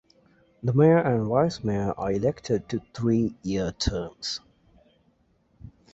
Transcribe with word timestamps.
The 0.63 0.73
mayor 0.73 0.97
and 0.97 1.27
vice 1.27 1.63
mayor 1.63 1.93
are 1.95 2.11
elected 2.11 2.67
to 2.69 2.79
three-year 2.95 3.71
terms. 3.73 4.39